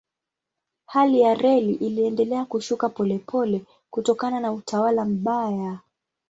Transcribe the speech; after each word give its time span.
Hali 0.85 1.21
ya 1.21 1.33
reli 1.35 1.73
iliendelea 1.73 2.45
kushuka 2.45 2.89
polepole 2.89 3.65
kutokana 3.89 4.39
na 4.39 4.51
utawala 4.51 5.05
mbaya. 5.05 5.79